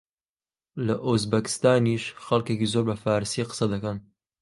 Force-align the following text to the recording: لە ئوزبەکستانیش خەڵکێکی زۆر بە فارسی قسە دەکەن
لە 0.85 0.95
ئوزبەکستانیش 1.05 2.03
خەڵکێکی 2.25 2.71
زۆر 2.73 2.83
بە 2.89 2.95
فارسی 3.03 3.47
قسە 3.49 3.65
دەکەن 3.73 3.97